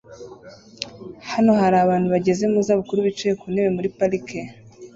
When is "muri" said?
3.75-3.89